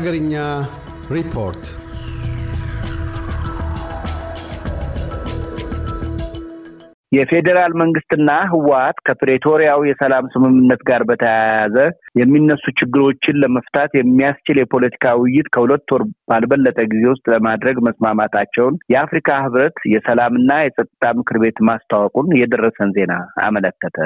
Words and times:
Pagarinia 0.00 0.66
Report. 1.10 1.89
የፌዴራል 7.12 7.72
መንግስትና 7.80 8.30
ህወሀት 8.50 8.98
ከፕሬቶሪያው 9.06 9.80
የሰላም 9.86 10.26
ስምምነት 10.34 10.82
ጋር 10.90 11.02
በተያያዘ 11.08 11.76
የሚነሱ 12.20 12.64
ችግሮችን 12.80 13.40
ለመፍታት 13.42 13.90
የሚያስችል 13.98 14.58
የፖለቲካ 14.60 15.14
ውይይት 15.20 15.48
ከሁለት 15.54 15.92
ወር 15.94 16.02
ባልበለጠ 16.30 16.78
ጊዜ 16.92 17.04
ውስጥ 17.12 17.24
ለማድረግ 17.34 17.78
መስማማታቸውን 17.86 18.76
የአፍሪካ 18.94 19.38
ህብረት 19.44 19.78
የሰላምና 19.94 20.60
የጸጥታ 20.62 21.12
ምክር 21.20 21.38
ቤት 21.44 21.58
ማስታወቁን 21.70 22.28
የደረሰን 22.40 22.94
ዜና 22.98 23.14
አመለከተ። 23.46 23.98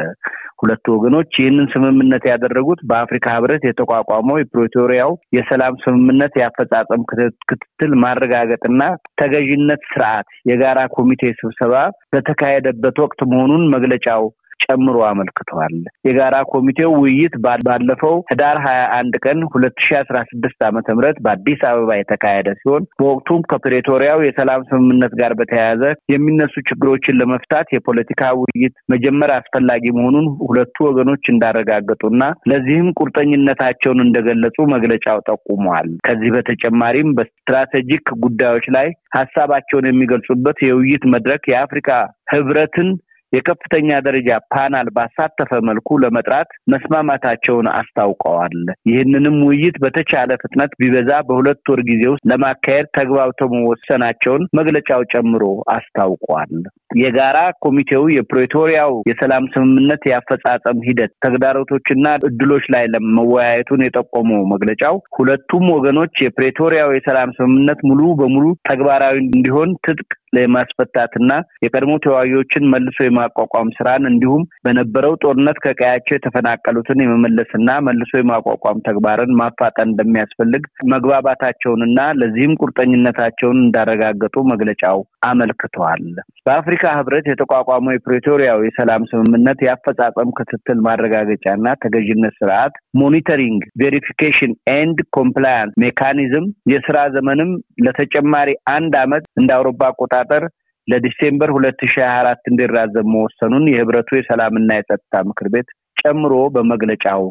ሁለቱ 0.62 0.86
ወገኖች 0.94 1.30
ይህንን 1.38 1.66
ስምምነት 1.72 2.24
ያደረጉት 2.30 2.80
በአፍሪካ 2.90 3.26
ህብረት 3.36 3.62
የተቋቋመው 3.66 4.36
የፕሬቶሪያው 4.40 5.10
የሰላም 5.36 5.74
ስምምነት 5.84 6.34
የአፈጻጸም 6.40 7.02
ክትትል 7.48 7.92
ማረጋገጥና 8.04 8.82
ተገዥነት 9.20 9.82
ስርዓት 9.90 10.28
የጋራ 10.50 10.80
ኮሚቴ 10.96 11.22
ስብሰባ 11.40 11.74
በተካሄደበት 12.14 12.96
ወቅት 12.98 13.20
መሆኑን 13.24 13.62
መግለጫው 13.68 14.24
ጨምሮ 14.64 14.96
አመልክተዋል። 15.08 15.76
የጋራ 16.08 16.36
ኮሚቴው 16.52 16.90
ውይይት 17.02 17.34
ባለፈው 17.66 18.16
ህዳር 18.30 18.58
ሀያ 18.64 18.82
አንድ 18.98 19.14
ቀን 19.24 19.38
ሁለት 19.52 19.76
ሺ 19.84 19.96
አስራ 20.00 20.18
ስድስት 20.30 20.60
ዓመተ 20.68 20.86
ምህረት 20.96 21.18
በአዲስ 21.24 21.60
አበባ 21.70 21.90
የተካሄደ 21.96 22.48
ሲሆን 22.60 22.86
በወቅቱም 23.00 23.40
ከፕሬቶሪያው 23.50 24.20
የሰላም 24.24 24.66
ስምምነት 24.70 25.14
ጋር 25.20 25.32
በተያያዘ 25.38 25.82
የሚነሱ 26.14 26.54
ችግሮችን 26.68 27.18
ለመፍታት 27.20 27.66
የፖለቲካ 27.74 28.22
ውይይት 28.40 28.74
መጀመር 28.94 29.32
አስፈላጊ 29.36 29.84
መሆኑን 29.98 30.28
ሁለቱ 30.46 30.76
ወገኖች 30.88 31.24
እንዳረጋገጡና 31.34 32.20
ለዚህም 32.50 32.88
ቁርጠኝነታቸውን 33.00 34.04
እንደገለጹ 34.04 34.56
መግለጫው 34.74 35.18
ጠቁመዋል። 35.28 35.88
ከዚህ 36.06 36.30
በተጨማሪም 36.36 37.14
በስትራቴጂክ 37.18 37.92
ጉዳዮች 38.24 38.66
ላይ 38.76 38.88
ሀሳባቸውን 39.16 39.88
የሚገልጹበት 39.88 40.58
የውይይት 40.64 41.04
መድረክ 41.14 41.42
የአፍሪካ 41.50 41.90
ህብረትን 42.32 42.88
የከፍተኛ 43.34 43.88
ደረጃ 44.06 44.38
ፓናል 44.52 44.88
ባሳተፈ 44.96 45.50
መልኩ 45.68 45.98
ለመጥራት 46.02 46.50
መስማማታቸውን 46.74 47.68
አስታውቀዋል። 47.74 48.56
ይህንንም 48.90 49.36
ውይይት 49.46 49.76
በተቻለ 49.84 50.30
ፍጥነት 50.42 50.72
ቢበዛ 50.80 51.10
በሁለት 51.28 51.62
ወር 51.72 51.82
ጊዜ 51.90 52.02
ውስጥ 52.12 52.24
ለማካሄድ 52.32 52.88
ተግባብተው 52.98 53.50
መወሰናቸውን 53.56 54.48
መግለጫው 54.58 55.02
ጨምሮ 55.14 55.42
አስታውቋል። 55.74 56.52
የጋራ 57.00 57.38
ኮሚቴው 57.64 58.02
የፕሬቶሪያው 58.14 58.92
የሰላም 59.10 59.44
ስምምነት 59.54 60.02
የአፈጻጸም 60.08 60.82
ሂደት 60.86 61.12
ተግዳሮቶችና 61.24 62.06
እድሎች 62.28 62.64
ላይ 62.74 62.84
ለመወያየቱን 62.94 63.84
የጠቆመው 63.84 64.42
መግለጫው 64.52 64.96
ሁለቱም 65.18 65.64
ወገኖች 65.76 66.14
የፕሬቶሪያው 66.24 66.90
የሰላም 66.94 67.34
ስምምነት 67.38 67.80
ሙሉ 67.88 68.02
በሙሉ 68.20 68.46
ተግባራዊ 68.70 69.16
እንዲሆን 69.28 69.72
ትጥቅ 69.86 70.08
ለማስፈታትና 70.36 71.32
የቀድሞ 71.64 71.92
ተዋጊዎችን 72.04 72.70
መልሶ 72.72 72.98
የማቋቋም 73.26 73.68
ስራን 73.76 74.04
እንዲሁም 74.08 74.42
በነበረው 74.64 75.12
ጦርነት 75.22 75.58
ከቀያቸው 75.64 76.14
የተፈናቀሉትን 76.16 77.02
የመመለስና 77.02 77.70
መልሶ 77.86 78.12
የማቋቋም 78.18 78.82
ተግባርን 78.88 79.32
ማፋጠን 79.40 79.88
እንደሚያስፈልግ 79.90 80.62
መግባባታቸውንና 80.94 82.00
ለዚህም 82.20 82.56
ቁርጠኝነታቸውን 82.62 83.58
እንዳረጋገጡ 83.64 84.44
መግለጫው 84.52 84.98
አመልክተዋል። 85.28 86.02
በአፍሪካ 86.46 86.84
ህብረት 86.98 87.26
የተቋቋመው 87.30 87.94
የፕሬቶሪያው 87.94 88.58
የሰላም 88.64 89.06
ስምምነት 89.12 89.60
የአፈጻጸም 89.66 90.34
ክትትል 90.38 90.78
ማረጋገጫና 90.86 91.52
ተገዥነት 91.84 92.34
ስርዓት 92.40 92.74
monitoring 93.00 93.62
verification 93.82 94.52
and 94.74 94.98
compliance 95.18 95.78
mechanism 95.84 96.46
የስራ 96.72 96.98
ዘመንም 97.16 97.50
ለተጨማሪ 97.86 98.50
አንድ 98.74 98.94
አመት 99.04 99.24
እንደ 99.40 99.50
አውሮፓ 99.56 99.80
አቆጣጠር 99.90 100.44
ለ 100.88 101.01
December 101.01 101.50
ሁለት 101.54 101.80
ሺህ 101.84 101.94
ሀያ 101.98 102.12
አራት 102.20 102.42
እንዲራዘም 102.50 103.08
መወሰኑን 103.14 103.64
የህብረቱ 103.70 104.10
የሰላምና 104.16 104.70
የጸጥታ 104.76 105.22
ምክር 105.28 105.48
ቤት 105.54 105.68
ጨምሮ 106.00 106.34
በመግለጫው 106.54 107.22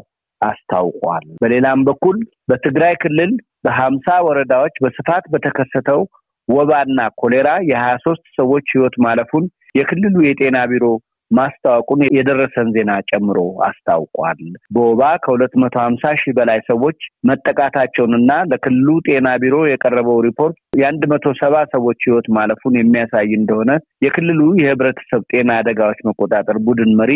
አስታውቋል። 0.41 1.25
በሌላም 1.41 1.81
በኩል 1.89 2.17
በትግራይ 2.49 2.95
ክልል 3.03 3.31
በሀምሳ 3.65 4.07
ወረዳዎች 4.27 4.75
በስፋት 4.83 5.25
በተከሰተው 5.33 6.01
ወባና 6.47 7.01
ኮሌራ 7.21 7.49
የሀያ 7.69 7.93
ሶስት 8.05 8.25
ሰዎች 8.39 8.65
ህይወት 8.73 8.95
ማለፉን 9.05 9.45
የክልሉ 9.77 10.15
የጤና 10.25 10.57
ቢሮ 10.71 10.85
ማስታወቁን 11.33 12.01
የደረሰን 12.15 12.67
ዜና 12.75 12.91
ጨምሮ 13.09 13.37
አስታውቋል። 13.67 14.41
በወባ 14.75 15.01
ከሁለት 15.23 15.53
መቶ 15.63 15.75
ሀምሳ 15.83 16.13
ሺህ 16.21 16.35
በላይ 16.37 16.59
ሰዎች 16.69 16.99
መጠቃታቸውንና 17.29 18.31
ለክልሉ 18.51 18.87
ጤና 19.07 19.27
ቢሮ 19.43 19.57
የቀረበው 19.69 20.19
ሪፖርት 20.27 20.57
የአንድ 20.79 21.03
መቶ 21.13 21.35
ሰባ 21.41 21.55
ሰዎች 21.75 21.99
ህይወት 22.07 22.27
ማለፉን 22.37 22.77
የሚያሳይ 22.79 23.31
እንደሆነ 23.39 23.71
የክልሉ 24.05 24.41
የህብረተሰብ 24.61 25.23
ጤና 25.33 25.51
አደጋዎች 25.61 26.01
መቆጣጠር 26.09 26.59
ቡድን 26.67 26.93
መሪ 27.01 27.13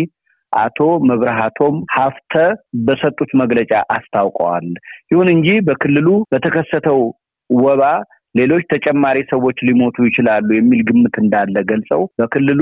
አቶ 0.54 0.80
መብርሃቶም 1.10 1.76
ሀፍተ 1.96 2.34
በሰጡት 2.86 3.32
መግለጫ 3.42 3.74
አስታውቀዋል። 3.96 4.68
ይሁን 5.12 5.30
እንጂ 5.34 5.50
በክልሉ 5.68 6.10
በተከሰተው 6.32 7.02
ወባ 7.50 7.82
ሌሎች 8.36 8.64
ተጨማሪ 8.72 9.18
ሰዎች 9.30 9.58
ሊሞቱ 9.68 10.06
ይችላሉ 10.08 10.48
የሚል 10.56 10.82
ግምት 10.90 11.16
እንዳለ 11.22 11.56
ገልጸው 11.70 12.02
በክልሉ 12.20 12.62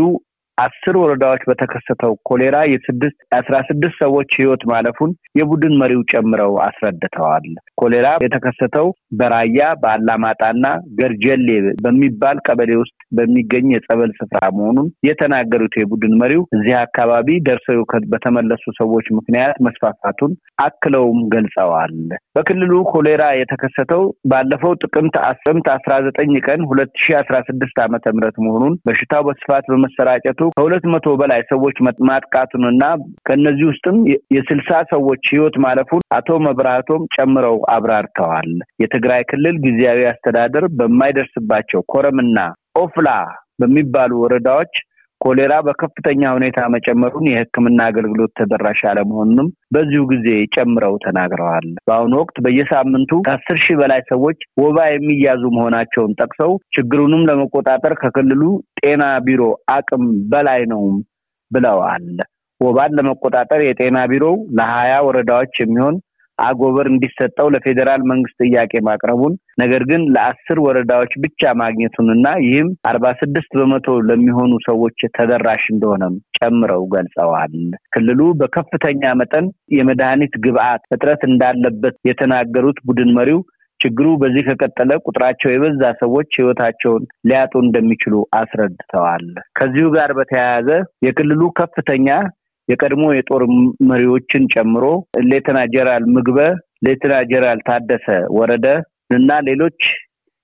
አስር 0.58 0.96
ወረዳዎች 1.00 1.42
በተከሰተው 1.50 2.14
ኮሌራ 2.30 2.58
የስድስት 2.72 3.18
አስራ 3.38 3.56
ስድስት 3.70 3.96
ሰዎች 4.04 4.30
ህይወት 4.40 4.62
ማለፉን 4.72 5.10
የቡድን 5.40 5.74
መሪው 5.82 6.02
ጨምረው 6.12 6.54
አስረድተዋል። 6.66 7.48
ኮሌራ 7.82 8.08
የተከሰተው 8.24 8.88
በራያ 9.20 9.62
በአላማጣና 9.82 10.66
ገርጀሌ 11.00 11.48
በሚባል 11.84 12.38
ቀበሌ 12.48 12.72
ውስጥ 12.82 12.96
በሚገኝ 13.18 13.68
የጸበል 13.72 14.12
ስፍራ 14.20 14.42
መሆኑን 14.58 14.88
የተናገሩት 15.10 15.76
የቡድን 15.78 16.16
መሪው 16.22 16.44
እዚህ 16.58 16.76
አካባቢ 16.82 17.38
ደርሰው 17.48 17.82
በተመለሱ 18.14 18.66
ሰዎች 18.80 19.06
ምክንያት 19.18 19.60
መስፋፋቱን 19.68 20.32
አክለውም 20.66 21.20
ገልጸዋል። 21.36 21.94
በክልሉ 22.36 22.74
ኮሌራ 22.94 23.24
የተከሰተው 23.36 24.02
ባለፈው 24.32 24.74
ጥቅምት 24.84 25.16
አስራ 25.76 25.94
ዘጠኝ 26.08 26.34
ቀን 26.48 26.62
ሁለት 26.70 26.92
ሺ 27.04 27.16
አስራ 27.20 27.36
ስድስት 27.48 27.78
ዓመተ 27.86 28.16
ምህረት 28.16 28.40
መሆኑን 28.46 28.74
በሽታው 28.88 29.24
በስፋት 29.28 29.66
በመሰራጨቱ 29.72 30.42
ከሁለት 30.56 30.86
መቶ 30.94 31.08
በላይ 31.20 31.42
ሰዎች 31.52 31.78
ማጥቃቱንና 32.10 32.84
ከእነዚህ 33.28 33.66
ውስጥም 33.70 33.98
የስልሳ 34.36 34.80
ሰዎች 34.92 35.24
ህይወት 35.34 35.56
ማለፉን 35.66 36.04
አቶ 36.18 36.38
መብራቶም 36.46 37.06
ጨምረው 37.16 37.58
አብራርተዋል። 37.76 38.52
የትግራይ 38.84 39.24
ክልል 39.32 39.58
ጊዜያዊ 39.66 40.02
አስተዳደር 40.12 40.66
በማይደርስባቸው 40.80 41.82
ኮረምና 41.94 42.38
ኦፍላ 42.78 43.10
በሚባሉ 43.60 44.12
ወረዳዎች 44.24 44.74
ኮሌራ 45.22 45.54
በከፍተኛ 45.66 46.22
ሁኔታ 46.36 46.60
መጨመሩን 46.74 47.26
የሕክምና 47.30 47.80
አገልግሎት 47.90 48.32
ተደራሽ 48.40 48.82
አለመሆኑንም 48.90 49.48
በዚሁ 49.76 50.02
ጊዜ 50.12 50.28
ጨምረው 50.56 50.96
ተናግረዋል። 51.06 51.68
በአሁኑ 51.88 52.14
ወቅት 52.22 52.38
በየሳምንቱ 52.46 53.12
ከአስር 53.28 53.58
ሺህ 53.64 53.78
በላይ 53.82 54.02
ሰዎች 54.12 54.40
ወባ 54.64 54.78
የሚያዙ 54.90 55.44
መሆናቸውን 55.58 56.16
ጠቅሰው 56.22 56.54
ችግሩንም 56.76 57.26
ለመቆጣጠር 57.30 57.96
ከክልሉ 58.02 58.42
ጤና 58.82 59.04
ቢሮ 59.28 59.44
አቅም 59.76 60.04
በላይ 60.34 60.64
ነው 60.74 60.84
ብለዋል። 61.52 62.08
ወባን 62.62 62.94
ለመቆጣጠር 62.98 63.62
የጤና 63.64 63.98
ቢሮው 64.12 64.36
ለሀያ 64.58 64.94
ወረዳዎች 65.08 65.56
የሚሆን 65.62 65.96
አጎበር 66.40 66.88
እንዲሰጠው 66.90 67.48
ለፌዴራል 67.54 68.02
መንግስት 68.12 68.38
ጥያቄ 68.46 68.74
ማቅረቡን 68.88 69.34
ነገር 69.62 69.84
ግን 69.90 70.02
ለአስር 70.16 70.58
ወረዳዎች 70.66 71.14
ብቻ 71.26 71.54
ማግኘቱንና 71.62 72.28
ይህም 72.46 72.70
አርባ 72.90 73.14
ስድስት 73.22 73.52
በመቶ 73.60 73.98
ለሚሆኑ 74.10 74.54
ሰዎች 74.68 75.00
ተደራሽ 75.18 75.66
እንደሆነም 75.74 76.16
ጨምረው 76.38 76.84
ገልጸዋል። 76.96 77.56
ክልሉ 77.96 78.22
በከፍተኛ 78.40 79.14
መጠን 79.22 79.48
የመድኃኒት 79.78 80.34
ግብዓት 80.46 80.84
እጥረት 80.96 81.24
እንዳለበት 81.30 81.98
የተናገሩት 82.10 82.80
ቡድን 82.88 83.12
መሪው 83.18 83.42
ችግሩ 83.80 84.08
በዚህ 84.22 84.44
ከቀጠለ 84.50 84.92
ቁጥራቸው 85.06 85.50
የበዛ 85.52 85.84
ሰዎች 86.02 86.30
ህይወታቸውን 86.40 87.04
ሊያጡ 87.30 87.54
እንደሚችሉ 87.64 88.16
አስረድተዋል። 88.40 89.26
ከዚሁ 89.58 89.88
ጋር 89.96 90.12
በተያያዘ 90.20 90.70
የክልሉ 91.06 91.42
ከፍተኛ 91.60 92.08
የቀድሞ 92.68 93.06
የጦር 93.14 93.44
መሪዎችን 93.90 94.44
ጨምሮ 94.54 94.86
ሌተና 95.30 95.58
ጀነራል 95.74 96.06
ምግበ፣ 96.16 96.40
ሌተና 96.88 97.14
ጀነራል 97.30 97.60
ታደሰ 97.68 98.08
ወረደ 98.38 98.66
እና 99.16 99.32
ሌሎች 99.50 99.80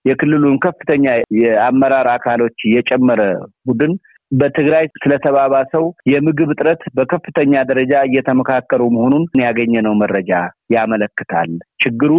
የክልሉን 0.05 0.55
ከፍተኛ 0.63 1.05
የአመራር 1.41 2.07
አካሎች 2.13 2.57
የጨመረ 2.75 3.21
ቡድን 3.67 3.91
በትግራይ 4.31 4.85
ስለተባባሰው 5.01 5.83
የምግብ 6.11 6.49
እጥረት 6.53 6.81
በከፍተኛ 6.97 7.53
ደረጃ 7.69 7.93
እየተመካከሩ 8.07 8.81
መሆኑን 8.95 9.23
ያገኘነው 9.43 9.93
መረጃ 10.01 10.31
ያመለክታል። 10.75 11.51
ችግሩ 11.83 12.13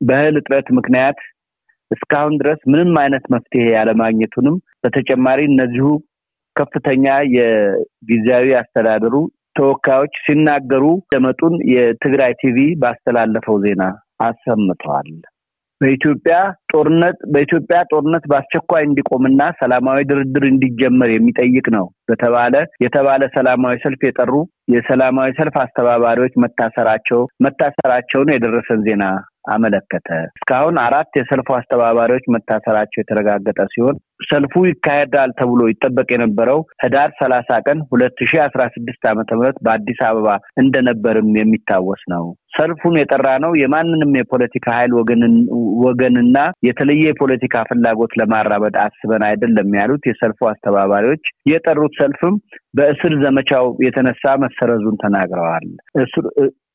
በእህል 0.00 0.36
እጥረት 0.40 0.68
ምክንያት 0.78 1.18
እስካሁን 1.90 2.34
ድረስ 2.40 2.60
ምንም 2.72 2.92
አይነት 3.02 3.24
መፍትሄ 3.34 3.64
ያለማግኘቱንም 3.76 4.54
በተጨማሪ 4.84 5.40
እነዚሁ 5.50 5.88
ከፍተኛ 6.56 7.04
የጊዜያዊ 7.36 8.48
አስተዳደሩ 8.54 9.14
ተወካዮች 9.58 10.14
ሲናገሩ 10.24 10.84
ደመጡን 11.14 11.54
የትግራይ 11.72 12.32
ቲቪ 12.34 12.58
ባስተላለፈው 12.78 13.56
ዜና 13.64 13.82
አሰምተዋል። 14.20 15.10
በኢትዮጵያ 15.80 16.34
ጦርነት 16.72 17.18
በኢትዮጵያ 17.32 17.78
ጦርነት 17.90 18.24
በአስቸኳይ 18.30 18.82
እንዲቆምና 18.86 19.42
ሰላማዊ 19.60 20.00
ድርድር 20.10 20.44
እንዲጀመር 20.50 21.10
የሚጠይቅ 21.12 21.66
ነው 21.76 21.86
በተባለ 22.10 22.54
የተባለ 22.84 23.22
ሰላማዊ 23.36 23.76
ሰልፍ 23.84 24.00
የጠሩ 24.06 24.32
የሰላማዊ 24.72 25.30
ሰልፍ 25.38 25.56
አስተባባሪዎች 25.62 26.34
መታሰራቸው 26.44 27.20
መታሰራቸውን 27.46 28.32
የደረሰን 28.32 28.82
ዜና 28.86 29.04
አመለከተ። 29.52 30.08
እስካሁን 30.30 30.76
አራት 30.84 31.10
የሰልፉ 31.18 31.48
አስተባባሪዎች 31.56 32.24
መታሰራቸው 32.34 33.00
የተረጋገጠ 33.00 33.60
ሲሆን 33.72 33.96
ሰልፉ 34.28 34.52
ይካሄዳል 34.68 35.30
ተብሎ 35.38 35.62
ይጠበቅ 35.70 36.08
የነበረው 36.12 36.60
ህዳር 36.82 37.10
ሰላሳ 37.20 37.58
ቀን 37.66 37.78
ሁለት 37.90 38.18
ሺህ 38.22 38.40
አስራ 38.44 38.62
ስድስት 38.74 39.02
ዓመተ 39.10 39.30
ምህረት 39.38 39.58
በአዲስ 39.66 40.00
አበባ 40.08 40.28
እንደነበርም 40.62 41.30
የሚታወስ 41.38 42.04
ነው። 42.14 42.24
ሰልፉን 42.56 42.94
የጠራ 42.98 43.28
ነው 43.44 43.52
የማንንም 43.60 44.12
የፖለቲካ 44.18 44.66
ኃይል 44.78 44.92
ወገንና 45.86 46.36
የተለየ 46.62 47.04
የፖለቲካ 47.08 47.64
ፍላጎት 47.68 48.12
ለማራመድ 48.20 48.76
አስበን 48.82 49.24
አይደለም 49.28 49.70
ያሉት 49.78 50.04
የሰልፉ 50.08 50.40
አስተባባሪዎች 50.50 51.24
የጠሩት 51.50 51.94
ሰልፍም 52.00 52.34
በእስር 52.74 53.14
ዘመቻው 53.22 53.66
የተነሳ 53.86 54.34
መሰረዙን 54.44 55.00
ተናግረዋል። 55.02 55.66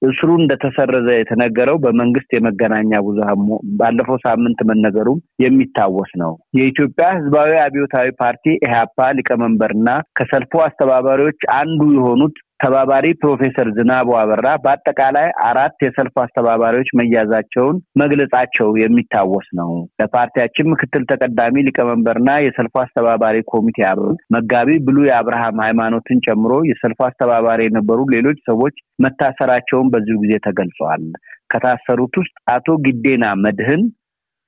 እስሩ 0.07 0.30
እንደተሰረዘ 0.39 1.07
የተነገረው 1.13 1.78
በመንግስት 1.84 2.30
የመገናኛ 2.36 3.00
ብዙሃን 3.06 3.39
ባለፈው 3.80 4.18
ሳምንት 4.25 4.60
መነገሩም 4.69 5.22
የሚታወስ 5.44 6.12
ነው። 6.22 6.33
የኢትዮጵያ 6.57 7.07
ህዝባዊ 7.18 7.54
አብዮታዊ 7.63 8.10
ፓርቲ 8.22 8.45
ኢህአፓ 8.60 9.07
ሊቀመንበርና 9.19 9.90
ከሰልፉ 10.18 10.62
አስተባባሪዎች 10.66 11.40
አንዱ 11.57 11.81
የሆኑት 11.95 12.38
ተባባሪ 12.59 13.06
ፕሮፌሰር 13.19 13.68
ዝናቡ 13.75 14.09
አበራ 14.19 14.48
በአጠቃላይ 14.62 15.27
አራት 15.48 15.75
የሰልፍ 15.86 16.15
አስተባባሪዎች 16.24 16.89
መያዛቸውን 17.00 17.77
መግለጻቸው 18.01 18.69
የሚታወስ 18.81 19.48
ነው። 19.59 19.69
ለፓርቲያችን 20.00 20.69
ምክትል 20.71 21.04
ተቀዳሚ 21.12 21.63
ሊቀመንበርና 21.68 22.31
የሰልፉ 22.45 22.74
አስተባባሪ 22.83 23.38
ኮሚቴ 23.51 23.86
አባል 23.89 24.18
መጋቢ 24.36 24.80
ብሉይ 24.88 25.12
አብርሃም 25.18 25.62
ሃይማኖትን 25.65 26.24
ጨምሮ 26.27 26.56
የሰልፉ 26.69 27.00
አስተባባሪ 27.07 27.62
የነበሩ 27.68 28.00
ሌሎች 28.15 28.39
ሰዎች 28.50 28.75
መታሰራቸውን 29.06 29.92
በዚሁ 29.94 30.18
ጊዜ 30.24 30.36
ተገልጸዋል። 30.48 31.06
ከታሰሩት 31.51 32.15
ውስጥ 32.21 32.36
አቶ 32.56 32.68
ጊዴና 32.86 33.25
መድህን 33.44 33.83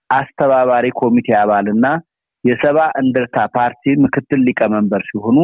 አስተባባሪ 0.10 0.86
ኮሚቴ 1.00 1.30
አባልና 1.40 1.86
የሰባ 2.44 2.80
እንደርታ 3.00 3.38
ፓርቲ 3.56 3.94
ምክትል 4.04 4.40
ሊቀመንበር 4.48 5.02
ሲሆኑ 5.08 5.38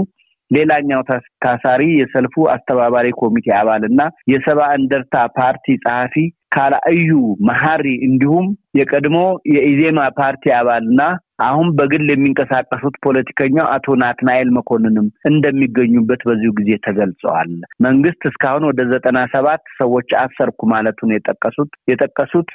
ሌላኛው 0.55 1.01
ታሳሪ 1.45 1.83
የሰልፉ 1.99 2.45
አስተባባሪ 2.53 3.07
ኮሚቴ 3.21 3.47
አባል 3.59 3.83
እና 3.89 4.01
የሰባ 4.33 4.61
እንደርታ 4.79 5.15
ፓርቲ 5.37 5.75
ጸሐፊ 5.83 6.15
ካላእዩ 6.55 7.11
መሐሪ 7.47 7.87
እንዲሁም 8.07 8.45
የቀድሞ 8.79 9.17
የኢዜማ 9.53 9.99
ፓርቲ 10.19 10.53
አባልና 10.57 11.01
አሁን 11.45 11.67
በግል 11.77 12.05
የሚንቀሳቀሱት 12.11 12.95
ፖለቲከኛው 13.05 13.65
አቶ 13.71 13.95
ናትናኤል 14.01 14.49
መኮንንም 14.57 15.07
እንደሚገኙበት 15.29 16.21
በዚሁ 16.27 16.51
ጊዜ 16.59 16.77
ተገልጸዋል። 16.85 17.51
መንግስት 17.85 18.21
እስካሁን 18.29 18.67
ወደ 18.69 18.83
ዘጠና 18.93 19.19
ሰባት 19.33 19.63
ሰዎች 19.79 20.09
አሰርኩ 20.21 20.69
ማለቱን 20.73 21.11
የጠቀሱት 21.15 21.73
የጠቀሱት 21.91 22.51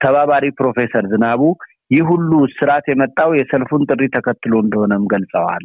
ተባባሪ 0.00 0.46
ፕሮፌሰር 0.58 1.04
ዝናቡ 1.12 1.42
ይህ 1.90 2.02
ሁሉ 2.10 2.30
ስርዓት 2.54 2.86
የመጣው 2.90 3.30
የሰልፉን 3.36 3.82
ጥሪ 3.90 4.02
ተከትሎ 4.14 4.54
እንደሆነም 4.62 5.04
ገልጸዋል። 5.12 5.64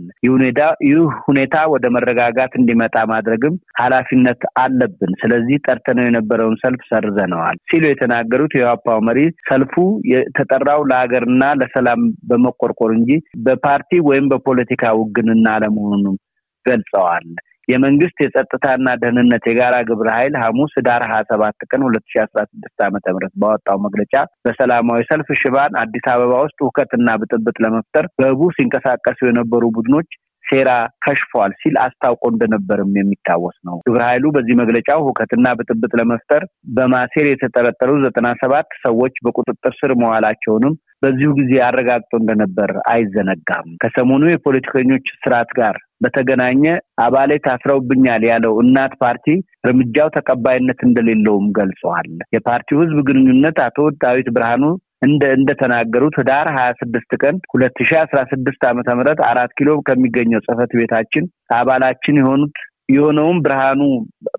ይህ 0.86 1.00
ሁኔታ 1.26 1.56
ወደ 1.74 1.86
መረጋጋት 1.96 2.54
እንዲመጣ 2.60 2.96
ማድረግም 3.12 3.56
ኃላፊነት 3.82 4.42
አለብን። 4.64 5.14
ስለዚህ 5.22 5.58
ጠርተነው 5.68 6.08
የነበረውን 6.08 6.60
ሰልፍ 6.64 6.84
ሰርዘነዋል 6.90 7.58
ሲሉ 7.72 7.84
የተናገሩት 7.90 8.54
የኢህአፓው 8.56 9.00
መሪ 9.10 9.20
ሰልፉ 9.50 9.76
የተጠራው 10.14 10.84
ለሀገርና 10.92 11.44
ለሰላም 11.62 12.02
በመቆርቆር 12.30 12.94
እንጂ 12.98 13.12
በፓርቲ 13.46 14.02
ወይም 14.10 14.28
በፖለቲካ 14.34 14.94
ውግንና 15.00 15.48
አለመሆኑንም 15.58 16.16
ገልጸዋል። 16.66 17.28
የመንግስት 17.68 18.18
የጸጥታና 18.24 18.88
ደህንነት 19.02 19.44
የጋራ 19.50 19.76
ግብረ 19.90 20.08
ኃይል 20.16 20.36
ሐሙስ 20.42 20.74
ህዳር 20.78 21.04
ሀያ 21.10 21.22
ሰባት 21.30 21.58
ቀን 21.70 21.86
ሁለት 21.88 22.06
ሺ 22.12 22.22
አስራ 22.24 22.42
ስድስት 22.50 22.80
ዓመተ 22.88 23.06
ምህረት 23.16 23.34
ባወጣው 23.44 23.80
መግለጫ 23.86 24.14
በሰላማዊ 24.46 25.08
ሰልፍ 25.10 25.30
ሽባን 25.42 25.80
አዲስ 25.84 26.08
አበባ 26.14 26.34
ውስጥ 26.46 26.60
ሁከትና 26.68 27.16
ብጥብጥ 27.22 27.58
ለመፍጠር 27.66 28.08
በህቡ 28.20 28.52
ሲንቀሳቀሱ 28.58 29.20
የነበሩ 29.28 29.72
ቡድኖች 29.78 30.12
ሴራ 30.46 30.70
ከሽፏል 31.04 31.52
ሲል 31.62 31.76
አስታውቆ 31.84 32.24
እንደነበርም 32.32 32.92
የሚታወስ 32.98 33.58
ነው። 33.68 33.76
ግብረ 33.86 34.02
ኃይሉ 34.10 34.26
በዚህ 34.36 34.56
መግለጫው 34.62 35.06
ሁከትና 35.08 35.54
ብጥብጥ 35.60 35.92
ለመፍጠር 36.00 36.44
በማሴር 36.76 37.28
የተጠረጠሩ 37.30 37.92
ዘጠና 38.04 38.30
ሰባት 38.42 38.68
ሰዎች 38.86 39.16
በቁጥጥር 39.26 39.76
ስር 39.80 39.94
መዋላቸውንም 40.02 40.76
በዚሁ 41.04 41.30
ጊዜ 41.40 41.54
አረጋግጦ 41.68 42.14
እንደነበር 42.20 42.72
አይዘነጋም። 42.92 43.70
ከሰሞኑ 43.82 44.24
የፖለቲከኞች 44.30 45.08
ስርዓት 45.24 45.50
ጋር 45.58 45.78
በተገናኘ 46.04 46.64
አባሌ 47.04 47.32
ታስረውብኛል 47.46 48.24
ያለው 48.30 48.54
እናት 48.64 48.94
ፓርቲ 49.04 49.28
እርምጃው 49.66 50.10
ተቀባይነት 50.16 50.80
እንደሌለውም 50.88 51.46
ገልጸዋል። 51.58 52.10
የፓርቲው 52.36 52.82
ህዝብ 52.84 53.00
ግንኙነት 53.10 53.60
አቶ 53.66 53.88
ዳዊት 54.04 54.30
ብርሃኑ 54.36 54.64
እንደ 55.04 55.24
እንደተናገሩት 55.38 56.16
ህዳር 56.20 56.48
ሀያ 56.56 56.68
ስድስት 56.82 57.12
ቀን 57.22 57.36
ሁለት 57.54 57.78
ሺ 57.88 57.98
አስራ 58.02 58.20
ስድስት 58.30 58.62
ዓመተ 58.70 58.90
ምህረት 58.98 59.20
አራት 59.30 59.52
ኪሎ 59.58 59.72
ከሚገኘው 59.88 60.44
ጽህፈት 60.46 60.72
ቤታችን 60.80 61.26
አባላችን 61.58 62.20
የሆኑት 62.22 62.58
የሆነውም 62.94 63.38
ብርሃኑ 63.44 63.82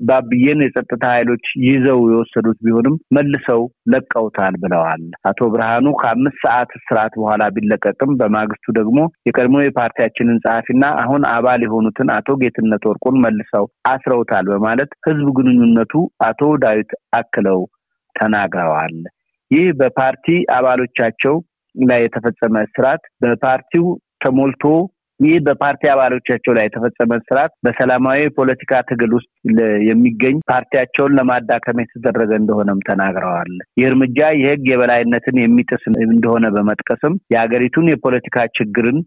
ባብዬን 0.08 0.60
የጸጥታ 0.64 1.04
ኃይሎች 1.14 1.44
ይዘው 1.66 2.00
የወሰዱት 2.10 2.58
ቢሆንም 2.64 2.96
መልሰው 3.16 3.62
ለቀውታል 3.92 4.54
ብለዋል። 4.62 5.02
አቶ 5.30 5.48
ብርሃኑ 5.54 5.86
ከአምስት 6.00 6.38
ሰዓት 6.44 6.70
እስራት 6.78 7.12
በኋላ 7.20 7.42
ቢለቀቅም 7.56 8.12
በማግስቱ 8.20 8.74
ደግሞ 8.78 8.98
የቀድሞ 9.28 9.62
የፓርቲያችንን 9.62 10.42
ጸሐፊና 10.44 10.84
አሁን 11.02 11.24
አባል 11.34 11.62
የሆኑትን 11.66 12.10
አቶ 12.16 12.36
ጌትነት 12.42 12.84
ወርቁን 12.90 13.18
መልሰው 13.24 13.66
አስረውታል 13.90 14.46
በማለት 14.52 14.92
ህዝብ 15.08 15.28
ግንኙነቱ 15.38 15.94
አቶ 16.28 16.42
ዳዊት 16.64 16.92
አክለው 17.14 17.60
ተናግረዋል። 18.14 18.96
ይህ 19.50 19.66
በፓርቲ 19.78 20.26
አባሎቻቸው 20.56 21.34
ላይ 21.74 22.00
የተፈጸመ 22.02 22.56
እስራት 22.66 23.02
በፓርቲው 23.22 23.86
ተሞልቶ 24.24 24.64
ይህ 25.20 25.36
በፓርቲ 25.46 25.82
አባሎቻቸው 25.90 26.52
ላይ 26.56 26.64
የተፈጸመ 26.66 27.18
ስርዓት 27.26 27.52
በሰላማዊ 27.64 28.18
የፖለቲካ 28.22 28.80
ትግል 28.88 29.12
ውስጥ 29.16 29.30
የሚገኝ 29.88 30.36
ፓርቲያቸውን 30.50 31.16
ለማዳከም 31.18 31.80
የተደረገ 31.82 32.32
እንደሆነም 32.40 32.84
ተናግረዋል። 32.88 33.52
ይህ 33.78 33.86
እርምጃ 33.90 34.30
የህግ 34.40 34.64
የበላይነትን 34.70 35.38
የሚጥስ 35.40 35.84
እንደሆነ 36.08 36.50
በመጥቀስም 36.56 37.14
የሀገሪቱን 37.34 37.90
የፖለቲካ 37.92 38.46
ችግርን 38.58 38.98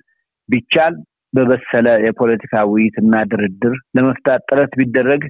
ቢቻል 0.49 0.95
በበሰለ 1.33 1.87
የፖለቲካ 2.05 2.55
ውይይትና 2.69 3.15
ድርድር 3.31 3.73
ለመፍታት 3.97 4.43
ጥረት 4.49 4.73
ቢደረግ 4.79 5.23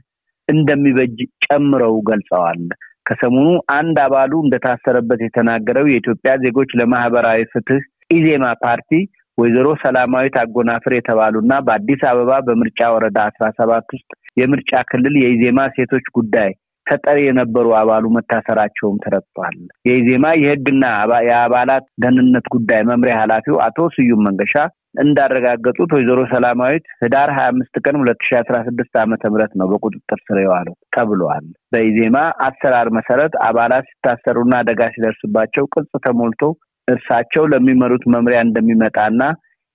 እንደሚበጅ 0.48 1.16
ጨምረው 1.46 1.96
ገልጸዋል። 2.10 2.62
ከሰሞኑ 3.06 3.48
አንድ 3.76 3.98
አባሉ 4.06 4.34
እንደታሰረበት 4.44 5.20
የተናገረው 5.24 5.86
የኢትዮጵያ 5.90 6.32
ዜጎች 6.44 6.70
ለማህበራዊ 6.80 7.42
ፍትህ 7.54 7.82
ኢዜማ 8.14 8.46
ፓርቲ 8.64 8.92
ወይዘሮ 9.38 9.68
ሰላማዊት 9.82 10.36
አጎናፍር 10.42 10.94
የተባሉና 10.96 11.54
በአዲስ 11.66 12.04
አበባ 12.12 12.32
በምርጫ 12.46 12.80
ወረዳ 12.94 13.18
አስራ 13.30 13.48
ሰባት 13.60 13.88
ውስጥ 13.96 14.10
የምርጫ 14.40 14.72
ክልል 14.90 15.16
የኢዜማ 15.20 15.60
ሴቶች 15.76 16.06
ጉዳይ 16.18 16.50
ተጠሪ 16.88 17.18
የነበሩ 17.24 17.68
አባሉ 17.80 18.06
መታሰራቸውም 18.16 19.00
ተረድቷል። 19.04 19.56
የኢዜማ 19.88 20.26
የህግና 20.42 20.84
የአባላት 21.28 21.86
ደህንነት 22.04 22.46
ጉዳይ 22.56 22.82
መምሪያ 22.90 23.16
ኃላፊው 23.22 23.58
አቶ 23.66 23.88
ስዩም 23.96 24.22
መንገሻ 24.28 24.56
እንዳረጋገጡት 25.02 25.90
ወይዘሮ 25.96 26.20
ሰላማዊት 26.32 26.86
ህዳር 27.02 27.30
ሀያ 27.36 27.48
አምስት 27.52 27.76
ቀን 27.84 27.98
ሁለት 28.02 28.22
ሺ 28.28 28.38
አስራ 28.40 28.58
ስድስት 28.68 28.94
ዓመተ 29.02 29.30
ምህረት 29.34 29.54
ነው 29.60 29.68
በቁጥጥር 29.72 30.20
ስር 30.24 30.38
የዋለው 30.44 30.76
ተብሏል። 30.96 31.46
በኢዜማ 31.74 32.18
አሰራር 32.48 32.90
መሰረት 32.98 33.36
አባላት 33.48 33.86
ሲታሰሩና 33.92 34.54
አደጋ 34.62 34.90
ሲደርስባቸው 34.96 35.68
ቅጽ 35.76 35.92
ተሞልቶ 36.08 36.42
እርሳቸው 36.88 37.44
ለሚመሩት 37.52 38.04
መምሪያ 38.14 38.40
እንደሚመጣና 38.46 39.22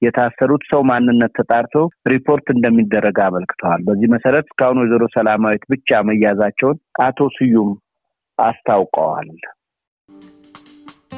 የታሰሩት 0.02 0.62
ሰው 0.70 0.80
ማንነት 0.88 1.32
ተጣርቶ 1.38 1.74
ሪፖርት 2.08 2.46
እንደሚደረግ 2.54 3.18
አመልክተዋል። 3.26 3.80
በዚህ 3.88 4.08
መሰረት 4.14 4.46
እስካሁን 4.48 4.80
ወይዘሮ 4.82 5.04
ሰላማዊት 5.16 5.64
ብቻ 5.72 6.00
መያዛቸውን 6.08 6.78
አቶ 7.06 7.28
ስዩም 7.36 7.70
አስታውቀዋል። 8.38 9.28